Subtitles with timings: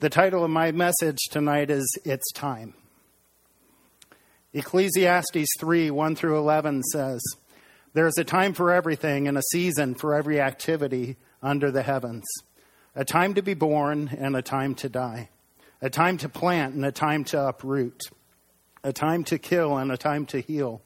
[0.00, 2.74] The title of my message tonight is It's Time.
[4.52, 7.20] Ecclesiastes 3 1 through 11 says,
[7.94, 12.24] There is a time for everything and a season for every activity under the heavens,
[12.94, 15.30] a time to be born and a time to die,
[15.82, 18.00] a time to plant and a time to uproot,
[18.84, 20.80] a time to kill and a time to heal,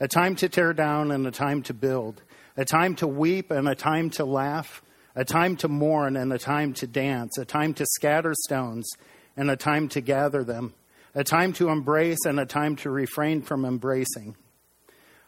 [0.00, 2.22] a time to tear down and a time to build,
[2.56, 4.82] a time to weep and a time to laugh
[5.18, 8.88] a time to mourn and a time to dance, a time to scatter stones
[9.36, 10.72] and a time to gather them,
[11.12, 14.36] a time to embrace and a time to refrain from embracing,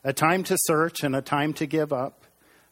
[0.04, 2.22] a time to search and a time to give up,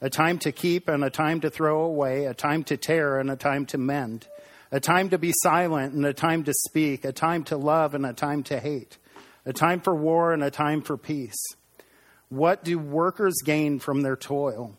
[0.01, 3.33] a time to keep and a time to throw away, a time to tear and
[3.33, 4.29] a time to mend,
[4.71, 8.07] a time to be silent and a time to speak, a time to love and
[8.07, 8.97] a time to hate,
[9.45, 11.45] a time for war and a time for peace.
[12.29, 14.77] What do workers gain from their toil?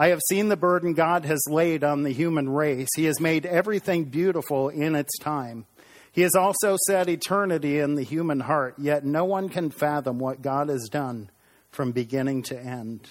[0.00, 2.88] I have seen the burden God has laid on the human race.
[2.96, 5.66] He has made everything beautiful in its time.
[6.10, 10.40] He has also set eternity in the human heart, yet no one can fathom what
[10.40, 11.28] God has done
[11.68, 13.10] from beginning to end.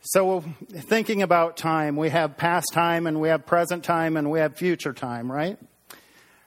[0.00, 4.38] So, thinking about time, we have past time and we have present time and we
[4.38, 5.58] have future time, right?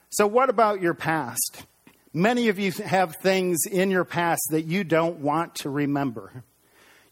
[0.09, 1.65] So, what about your past?
[2.15, 6.43] Many of you have things in your past that you don't want to remember.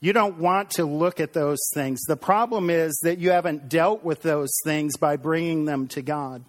[0.01, 1.99] You don't want to look at those things.
[2.07, 6.45] The problem is that you haven't dealt with those things by bringing them to God.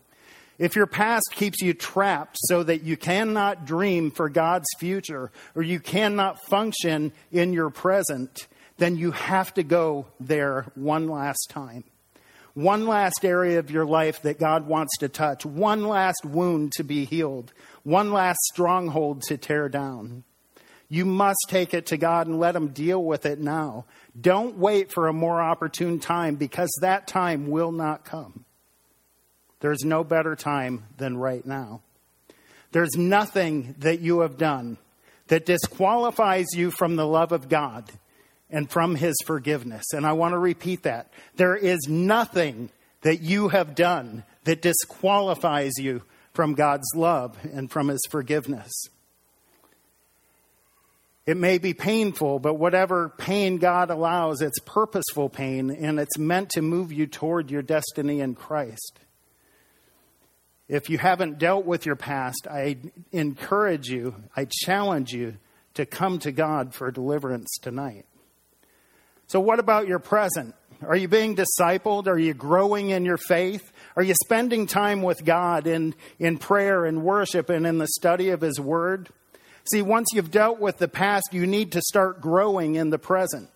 [0.56, 5.62] If your past keeps you trapped so that you cannot dream for God's future or
[5.62, 11.84] you cannot function in your present, then you have to go there one last time.
[12.54, 16.84] One last area of your life that God wants to touch, one last wound to
[16.84, 20.24] be healed, one last stronghold to tear down.
[20.92, 23.86] You must take it to God and let Him deal with it now.
[24.20, 28.44] Don't wait for a more opportune time because that time will not come.
[29.60, 31.82] There's no better time than right now.
[32.72, 34.78] There's nothing that you have done
[35.28, 37.88] that disqualifies you from the love of God
[38.50, 39.84] and from His forgiveness.
[39.92, 41.12] And I want to repeat that.
[41.36, 42.70] There is nothing
[43.02, 46.02] that you have done that disqualifies you
[46.34, 48.72] from God's love and from His forgiveness.
[51.30, 56.50] It may be painful, but whatever pain God allows, it's purposeful pain and it's meant
[56.50, 58.98] to move you toward your destiny in Christ.
[60.66, 62.78] If you haven't dealt with your past, I
[63.12, 65.36] encourage you, I challenge you
[65.74, 68.06] to come to God for deliverance tonight.
[69.28, 70.56] So, what about your present?
[70.82, 72.08] Are you being discipled?
[72.08, 73.70] Are you growing in your faith?
[73.94, 78.30] Are you spending time with God in, in prayer and worship and in the study
[78.30, 79.10] of His Word?
[79.64, 83.48] See, once you've dealt with the past, you need to start growing in the present.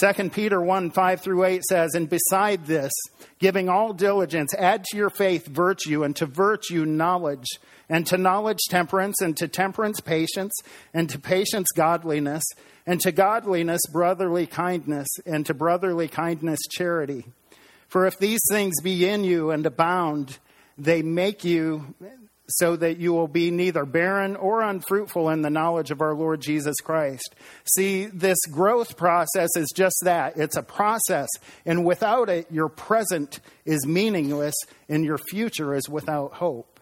[0.00, 2.92] 2 Peter 1 5 through 8 says, And beside this,
[3.38, 7.46] giving all diligence, add to your faith virtue, and to virtue knowledge,
[7.88, 10.52] and to knowledge temperance, and to temperance patience,
[10.94, 12.44] and to patience godliness,
[12.86, 17.24] and to godliness brotherly kindness, and to brotherly kindness charity.
[17.88, 20.38] For if these things be in you and abound,
[20.78, 21.96] they make you
[22.50, 26.40] so that you will be neither barren or unfruitful in the knowledge of our Lord
[26.40, 27.34] Jesus Christ.
[27.74, 31.28] See, this growth process is just that it's a process,
[31.64, 34.54] and without it, your present is meaningless
[34.88, 36.80] and your future is without hope.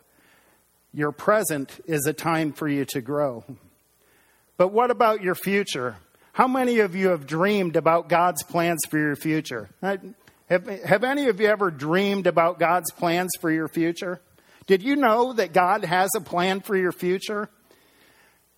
[0.93, 3.45] Your present is a time for you to grow.
[4.56, 5.97] But what about your future?
[6.33, 9.69] How many of you have dreamed about God's plans for your future?
[9.83, 9.99] Uh,
[10.49, 14.21] have, have any of you ever dreamed about God's plans for your future?
[14.69, 17.49] Did you know that God has a plan for your future?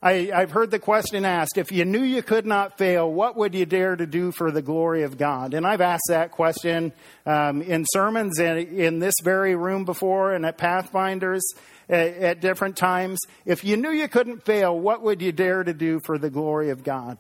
[0.02, 3.54] I, have heard the question asked if you knew you could not fail, what would
[3.54, 5.54] you dare to do for the glory of God?
[5.54, 6.92] And I've asked that question
[7.26, 11.42] um, in sermons in, in, this very room before and at Pathfinders
[11.88, 13.20] at, at different times.
[13.44, 16.70] If you knew you couldn't fail, what would you dare to do for the glory
[16.70, 17.18] of God?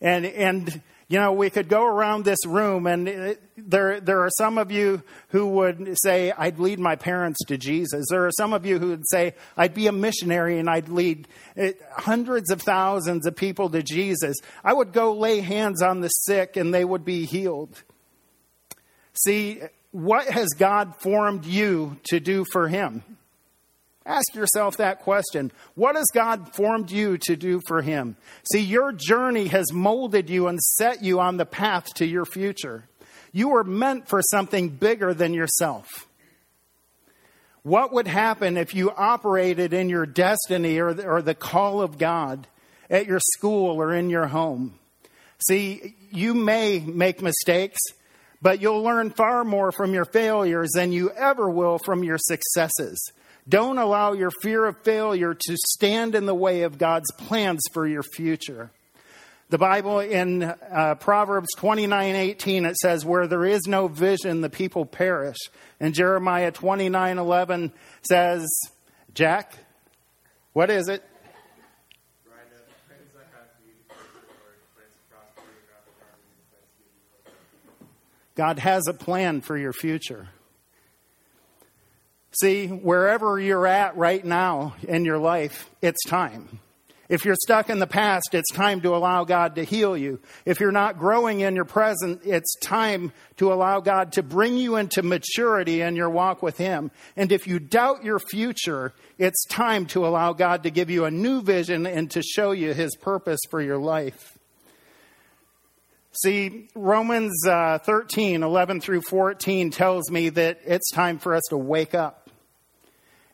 [0.00, 4.58] And, and you know, we could go around this room, and there, there are some
[4.58, 8.06] of you who would say, I'd lead my parents to Jesus.
[8.08, 11.26] There are some of you who would say, I'd be a missionary and I'd lead
[11.60, 14.36] uh, hundreds of thousands of people to Jesus.
[14.62, 17.82] I would go lay hands on the sick and they would be healed.
[19.24, 19.60] See,
[19.90, 23.02] what has God formed you to do for Him?
[24.06, 25.52] Ask yourself that question.
[25.74, 28.16] What has God formed you to do for Him?
[28.50, 32.84] See, your journey has molded you and set you on the path to your future.
[33.32, 35.86] You were meant for something bigger than yourself.
[37.62, 41.98] What would happen if you operated in your destiny or the, or the call of
[41.98, 42.46] God
[42.88, 44.78] at your school or in your home?
[45.46, 47.78] See, you may make mistakes,
[48.40, 53.12] but you'll learn far more from your failures than you ever will from your successes.
[53.48, 57.86] Don't allow your fear of failure to stand in the way of God's plans for
[57.86, 58.70] your future.
[59.50, 64.50] The Bible in uh, Proverbs 29 18, it says, Where there is no vision, the
[64.50, 65.38] people perish.
[65.80, 67.72] And Jeremiah 29 11
[68.02, 68.48] says,
[69.12, 69.54] Jack,
[70.52, 71.02] what is it?
[78.36, 80.28] God has a plan for your future.
[82.40, 86.60] See, wherever you're at right now in your life, it's time.
[87.10, 90.20] If you're stuck in the past, it's time to allow God to heal you.
[90.46, 94.76] If you're not growing in your present, it's time to allow God to bring you
[94.76, 96.92] into maturity in your walk with Him.
[97.16, 101.10] And if you doubt your future, it's time to allow God to give you a
[101.10, 104.38] new vision and to show you His purpose for your life.
[106.12, 111.56] See, Romans uh, 13, 11 through 14 tells me that it's time for us to
[111.56, 112.19] wake up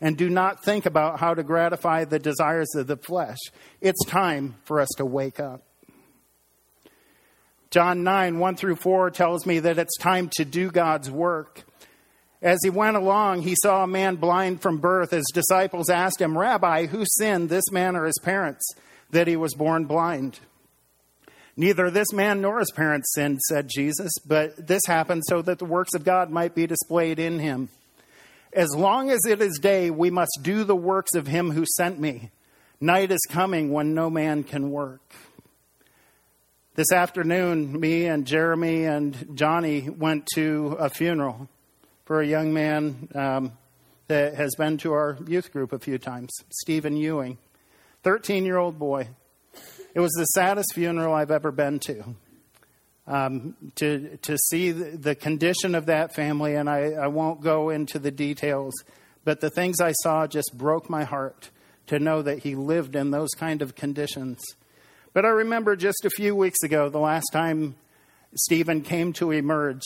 [0.00, 3.38] and do not think about how to gratify the desires of the flesh.
[3.80, 5.62] It's time for us to wake up.
[7.70, 11.62] John 9, 1 through 4 tells me that it's time to do God's work.
[12.42, 15.10] As he went along, he saw a man blind from birth.
[15.10, 18.64] His disciples asked him, Rabbi, who sinned, this man or his parents,
[19.10, 20.40] that he was born blind?
[21.56, 25.66] Neither this man nor his parents sinned, said Jesus, but this happened so that the
[25.66, 27.68] works of God might be displayed in him.
[28.52, 32.00] As long as it is day, we must do the works of him who sent
[32.00, 32.30] me.
[32.80, 35.00] Night is coming when no man can work.
[36.74, 41.48] This afternoon, me and Jeremy and Johnny went to a funeral
[42.06, 43.52] for a young man um,
[44.08, 47.38] that has been to our youth group a few times, Stephen Ewing,
[48.02, 49.08] 13 year old boy.
[49.94, 52.16] It was the saddest funeral I've ever been to.
[53.06, 57.98] Um, to to see the condition of that family, and I, I won't go into
[57.98, 58.74] the details,
[59.24, 61.50] but the things I saw just broke my heart
[61.88, 64.38] to know that he lived in those kind of conditions.
[65.12, 67.74] But I remember just a few weeks ago, the last time
[68.34, 69.82] Stephen came to emerge.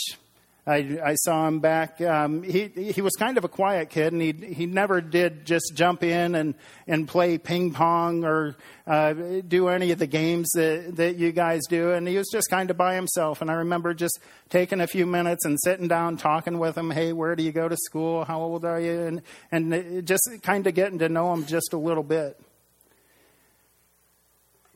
[0.67, 2.01] I, I saw him back.
[2.01, 5.73] Um, he he was kind of a quiet kid, and he he never did just
[5.75, 6.55] jump in and,
[6.87, 8.57] and play ping pong or
[8.87, 9.13] uh,
[9.47, 11.93] do any of the games that that you guys do.
[11.93, 13.43] And he was just kind of by himself.
[13.43, 14.19] And I remember just
[14.49, 16.91] taking a few minutes and sitting down, talking with him.
[16.91, 18.25] Hey, where do you go to school?
[18.25, 19.01] How old are you?
[19.03, 19.23] And
[19.53, 22.41] and just kind of getting to know him just a little bit.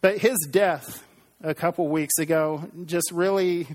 [0.02, 1.02] But his death
[1.43, 3.69] a couple weeks ago just really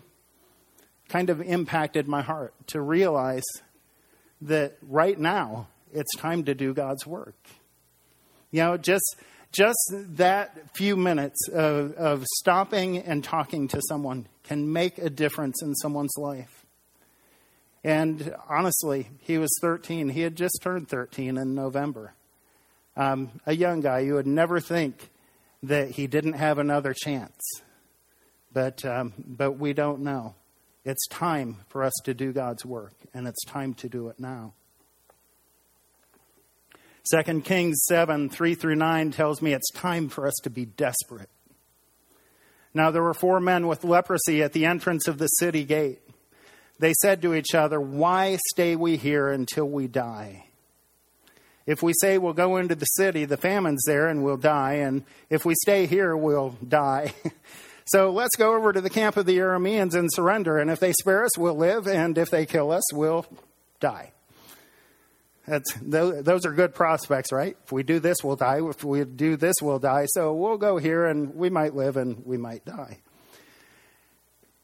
[1.10, 3.44] kind of impacted my heart to realize
[4.42, 7.36] that right now it's time to do God's work.
[8.52, 9.16] You know, just
[9.54, 15.62] just that few minutes of, of stopping and talking to someone can make a difference
[15.62, 16.66] in someone's life.
[17.84, 20.10] And honestly, he was 13.
[20.10, 22.14] He had just turned 13 in November.
[22.98, 25.10] Um, a young guy you would never think
[25.62, 27.40] that he didn't have another chance.
[28.52, 30.36] But, um, but we don't know.
[30.86, 34.54] It's time for us to do God's work, and it's time to do it now.
[37.12, 41.30] 2 Kings 7 3 through 9 tells me it's time for us to be desperate.
[42.74, 46.00] Now, there were four men with leprosy at the entrance of the city gate.
[46.80, 50.46] They said to each other, Why stay we here until we die?
[51.66, 54.74] If we say we'll go into the city, the famine's there and we'll die.
[54.76, 57.14] And if we stay here, we'll die.
[57.86, 60.58] so let's go over to the camp of the Arameans and surrender.
[60.58, 61.88] And if they spare us, we'll live.
[61.88, 63.26] And if they kill us, we'll
[63.80, 64.12] die.
[65.48, 67.58] That's, those are good prospects, right?
[67.66, 68.62] If we do this, we'll die.
[68.62, 70.06] If we do this, we'll die.
[70.08, 73.00] So we'll go here and we might live and we might die.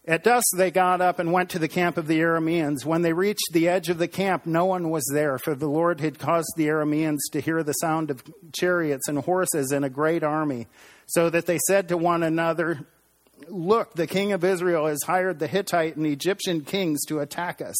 [0.07, 2.85] At dusk, they got up and went to the camp of the Arameans.
[2.85, 5.99] When they reached the edge of the camp, no one was there, for the Lord
[5.99, 10.23] had caused the Arameans to hear the sound of chariots and horses and a great
[10.23, 10.65] army,
[11.05, 12.87] so that they said to one another,
[13.47, 17.75] Look, the king of Israel has hired the Hittite and Egyptian kings to attack us.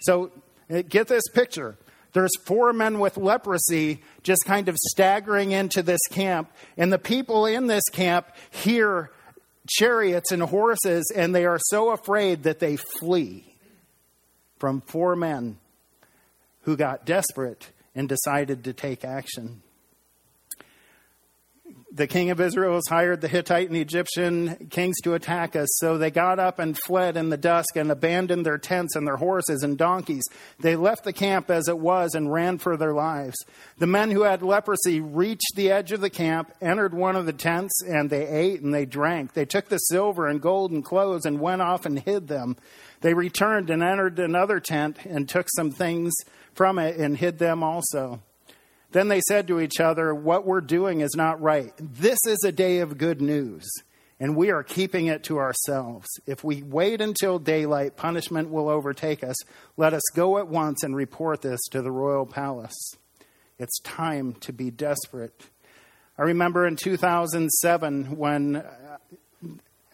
[0.00, 0.30] So
[0.70, 1.76] eh, get this picture.
[2.12, 7.46] There's four men with leprosy just kind of staggering into this camp, and the people
[7.46, 9.10] in this camp hear
[9.68, 13.44] chariots and horses, and they are so afraid that they flee.
[14.58, 15.56] from four men
[16.62, 19.62] who got desperate and decided to take action
[21.90, 25.68] the king of Israel has hired the Hittite and Egyptian kings to attack us.
[25.78, 29.16] So they got up and fled in the dusk and abandoned their tents and their
[29.16, 30.24] horses and donkeys.
[30.60, 33.36] They left the camp as it was and ran for their lives.
[33.78, 37.32] The men who had leprosy reached the edge of the camp, entered one of the
[37.32, 39.32] tents, and they ate and they drank.
[39.32, 42.56] They took the silver and gold and clothes and went off and hid them.
[43.00, 46.12] They returned and entered another tent and took some things
[46.52, 48.20] from it and hid them also.
[48.90, 51.72] Then they said to each other, What we're doing is not right.
[51.78, 53.68] This is a day of good news,
[54.18, 56.08] and we are keeping it to ourselves.
[56.26, 59.36] If we wait until daylight, punishment will overtake us.
[59.76, 62.76] Let us go at once and report this to the royal palace.
[63.58, 65.48] It's time to be desperate.
[66.16, 68.96] I remember in 2007 when uh,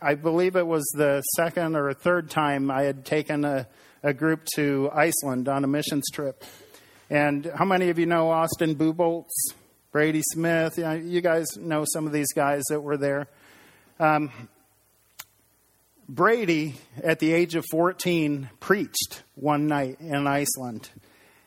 [0.00, 3.66] I believe it was the second or third time I had taken a,
[4.02, 6.44] a group to Iceland on a missions trip.
[7.10, 9.32] And how many of you know Austin Buboltz,
[9.92, 10.78] Brady Smith?
[10.78, 13.28] You, know, you guys know some of these guys that were there.
[14.00, 14.30] Um,
[16.08, 20.90] Brady, at the age of 14, preached one night in Iceland.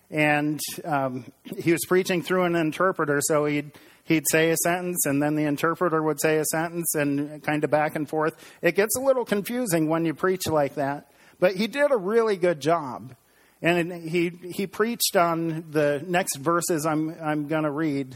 [0.09, 3.71] And um, he was preaching through an interpreter, so he'd,
[4.05, 7.69] he'd say a sentence, and then the interpreter would say a sentence, and kind of
[7.69, 8.35] back and forth.
[8.61, 12.37] It gets a little confusing when you preach like that, but he did a really
[12.37, 13.13] good job.
[13.61, 18.15] And he, he preached on the next verses I'm, I'm going to read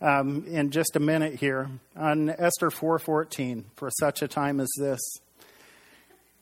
[0.00, 5.00] um, in just a minute here on Esther 4.14, for such a time as this.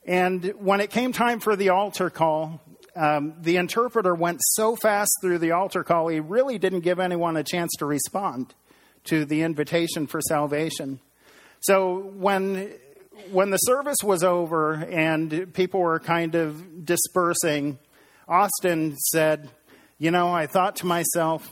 [0.06, 2.60] And when it came time for the altar call,
[2.94, 7.36] um, the interpreter went so fast through the altar call, he really didn't give anyone
[7.36, 8.54] a chance to respond
[9.04, 11.00] to the invitation for salvation.
[11.60, 12.72] So when
[13.30, 17.78] when the service was over and people were kind of dispersing,
[18.28, 19.48] Austin said,
[19.98, 21.48] You know, I thought to myself,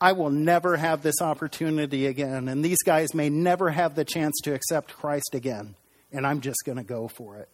[0.00, 4.34] I will never have this opportunity again, and these guys may never have the chance
[4.44, 5.76] to accept Christ again,
[6.10, 7.48] and I'm just going to go for it.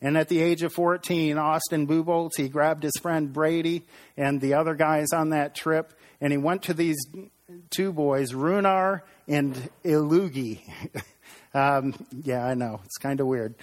[0.00, 3.84] And at the age of 14, Austin Buboltz, he grabbed his friend Brady
[4.16, 6.96] and the other guys on that trip, and he went to these
[7.70, 10.60] two boys, Runar and Illugi.
[11.54, 13.54] um, yeah, I know, it's kind of weird.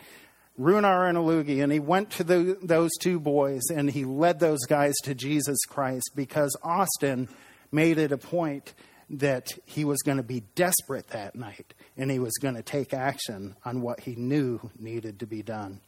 [0.60, 4.66] Runar and Alugi, and he went to the, those two boys and he led those
[4.68, 7.30] guys to Jesus Christ because Austin
[7.72, 8.74] made it a point
[9.10, 12.94] that he was going to be desperate that night and he was going to take
[12.94, 15.80] action on what he knew needed to be done.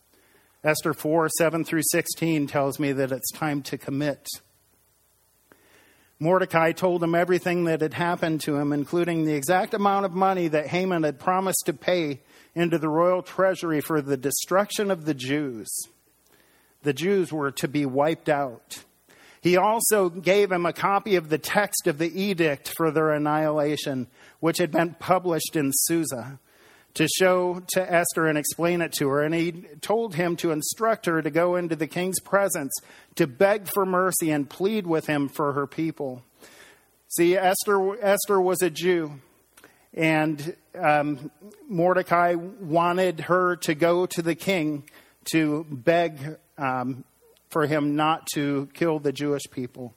[0.64, 4.28] Esther 4 7 through 16 tells me that it's time to commit.
[6.20, 10.48] Mordecai told him everything that had happened to him, including the exact amount of money
[10.48, 12.22] that Haman had promised to pay
[12.56, 15.70] into the royal treasury for the destruction of the Jews.
[16.84, 18.84] The Jews were to be wiped out.
[19.42, 24.08] He also gave him a copy of the text of the edict for their annihilation,
[24.40, 26.40] which had been published in Susa,
[26.94, 29.24] to show to Esther and explain it to her.
[29.24, 32.72] And he told him to instruct her to go into the king's presence
[33.16, 36.22] to beg for mercy and plead with him for her people.
[37.08, 39.14] See, Esther, Esther was a Jew.
[39.94, 41.32] And um,
[41.68, 44.84] Mordecai wanted her to go to the king
[45.32, 47.04] to beg um,
[47.50, 49.94] for him not to kill the Jewish people.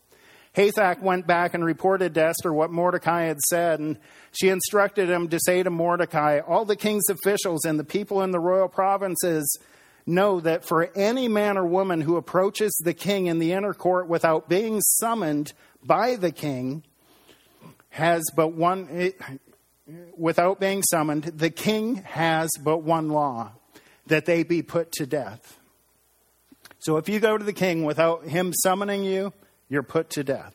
[0.57, 3.99] Hathach went back and reported to Esther what Mordecai had said, and
[4.33, 8.31] she instructed him to say to Mordecai, All the king's officials and the people in
[8.31, 9.59] the royal provinces
[10.07, 14.09] know that for any man or woman who approaches the king in the inner court
[14.09, 15.53] without being summoned
[15.83, 16.85] by the king
[17.89, 19.13] has but one
[20.17, 23.53] without being summoned, the king has but one law
[24.07, 25.59] that they be put to death.
[26.79, 29.33] So if you go to the king without him summoning you,
[29.69, 30.55] you're put to death.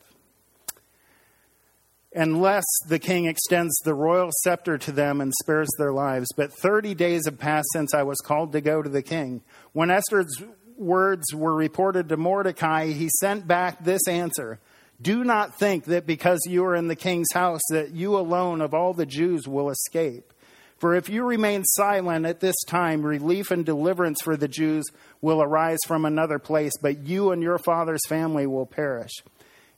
[2.14, 6.26] Unless the king extends the royal scepter to them and spares their lives.
[6.36, 9.42] But 30 days have passed since I was called to go to the king.
[9.72, 10.42] When Esther's
[10.76, 14.58] words were reported to Mordecai, he sent back this answer
[15.00, 18.74] do not think that because you are in the king's house that you alone of
[18.74, 20.32] all the Jews will escape.
[20.78, 24.86] For if you remain silent at this time, relief and deliverance for the Jews
[25.20, 29.12] will arise from another place, but you and your father's family will perish.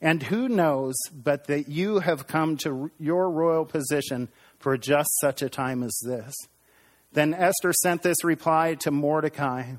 [0.01, 5.43] And who knows but that you have come to your royal position for just such
[5.43, 6.35] a time as this?
[7.13, 9.75] Then Esther sent this reply to Mordecai.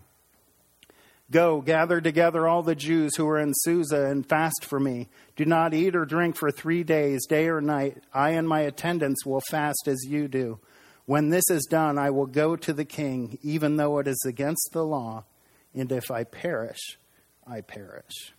[1.31, 5.09] Go, gather together all the Jews who are in Susa and fast for me.
[5.35, 8.03] Do not eat or drink for three days, day or night.
[8.13, 10.59] I and my attendants will fast as you do.
[11.05, 14.69] When this is done, I will go to the king, even though it is against
[14.73, 15.25] the law,
[15.73, 16.97] and if I perish,
[17.45, 18.33] I perish.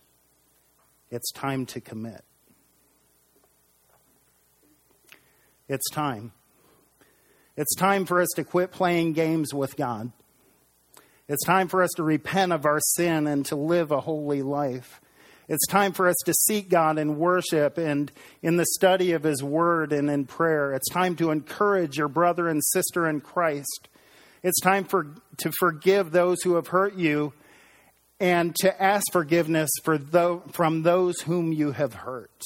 [1.11, 2.23] It's time to commit.
[5.67, 6.31] It's time.
[7.57, 10.11] It's time for us to quit playing games with God.
[11.27, 15.01] It's time for us to repent of our sin and to live a holy life.
[15.47, 19.43] It's time for us to seek God in worship and in the study of His
[19.43, 20.73] Word and in prayer.
[20.73, 23.89] It's time to encourage your brother and sister in Christ.
[24.43, 27.33] It's time for, to forgive those who have hurt you
[28.19, 29.99] and to ask forgiveness for
[30.51, 32.41] from those whom you have hurt.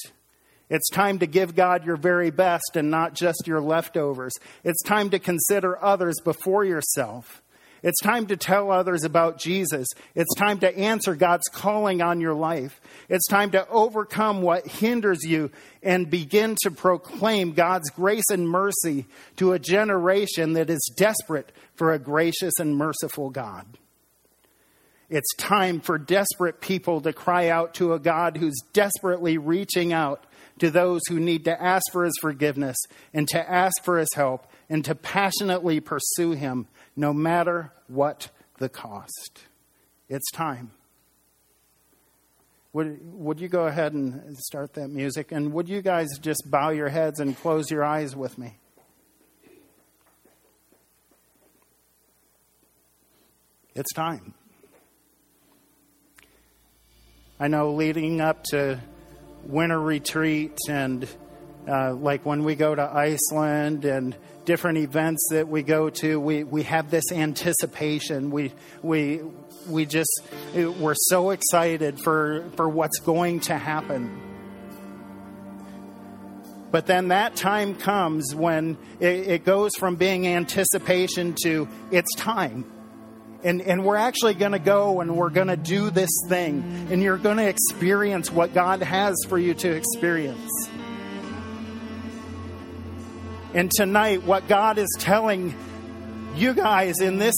[0.68, 4.32] It's time to give God your very best and not just your leftovers.
[4.64, 7.42] It's time to consider others before yourself.
[7.82, 9.86] It's time to tell others about Jesus.
[10.14, 12.80] It's time to answer God's calling on your life.
[13.08, 15.50] It's time to overcome what hinders you
[15.82, 19.06] and begin to proclaim God's grace and mercy
[19.36, 23.78] to a generation that is desperate for a gracious and merciful God.
[25.08, 30.24] It's time for desperate people to cry out to a God who's desperately reaching out
[30.60, 32.76] to those who need to ask for his forgiveness
[33.12, 38.68] and to ask for his help and to passionately pursue him no matter what the
[38.68, 39.44] cost.
[40.08, 40.70] It's time.
[42.72, 45.32] Would, would you go ahead and start that music?
[45.32, 48.56] And would you guys just bow your heads and close your eyes with me?
[53.74, 54.34] It's time.
[57.40, 58.80] I know leading up to
[59.44, 61.08] winter retreat and
[61.68, 66.42] uh, like when we go to Iceland and different events that we go to, we,
[66.42, 68.30] we have this anticipation.
[68.30, 69.20] We, we,
[69.68, 70.22] we just,
[70.54, 74.20] we're so excited for, for what's going to happen.
[76.70, 82.64] But then that time comes when it, it goes from being anticipation to it's time
[83.44, 87.02] and, and we're actually going to go and we're going to do this thing, and
[87.02, 90.50] you're going to experience what God has for you to experience.
[93.52, 95.54] And tonight, what God is telling
[96.36, 97.34] you guys in this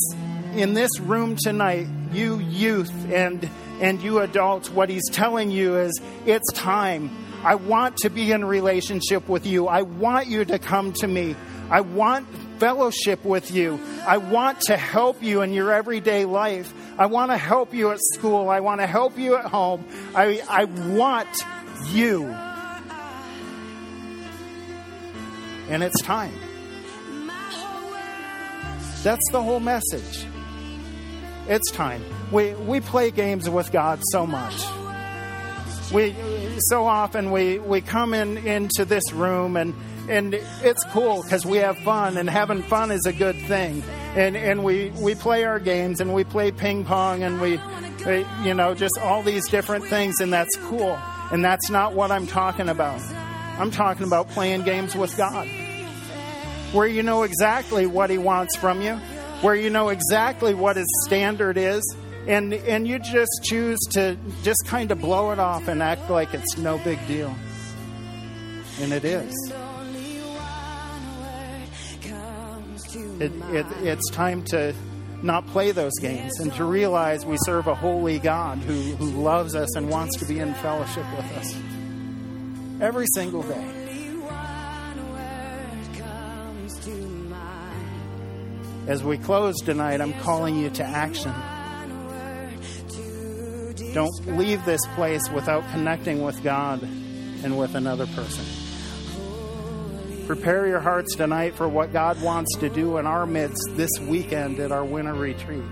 [0.54, 3.48] in this room tonight, you youth and
[3.80, 7.10] and you adults, what He's telling you is it's time.
[7.44, 9.66] I want to be in relationship with you.
[9.66, 11.34] I want you to come to me.
[11.70, 12.28] I want
[12.62, 13.80] fellowship with you.
[14.06, 16.72] I want to help you in your everyday life.
[16.96, 18.48] I want to help you at school.
[18.48, 19.84] I want to help you at home.
[20.14, 21.26] I, I want
[21.88, 22.26] you.
[25.68, 26.32] And it's time.
[29.02, 30.24] That's the whole message.
[31.48, 32.04] It's time.
[32.30, 34.54] We, we play games with God so much.
[35.92, 36.14] We
[36.68, 39.74] so often we, we come in into this room and
[40.08, 43.82] and it's cool because we have fun, and having fun is a good thing.
[44.16, 47.60] And and we we play our games, and we play ping pong, and we,
[48.06, 50.98] we you know just all these different things, and that's cool.
[51.30, 53.00] And that's not what I'm talking about.
[53.58, 55.46] I'm talking about playing games with God,
[56.72, 58.96] where you know exactly what He wants from you,
[59.40, 61.82] where you know exactly what His standard is,
[62.26, 66.34] and and you just choose to just kind of blow it off and act like
[66.34, 67.34] it's no big deal,
[68.80, 69.52] and it is.
[73.22, 74.74] It, it, it's time to
[75.22, 79.54] not play those games and to realize we serve a holy God who, who loves
[79.54, 81.54] us and wants to be in fellowship with us
[82.80, 83.82] every single day.
[88.88, 91.32] As we close tonight, I'm calling you to action.
[93.94, 98.61] Don't leave this place without connecting with God and with another person.
[100.26, 104.60] Prepare your hearts tonight for what God wants to do in our midst this weekend
[104.60, 105.64] at our winter retreat.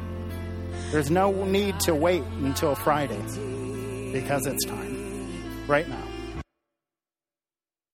[0.90, 3.22] There's no need to wait until Friday
[4.12, 6.09] because it's time right now.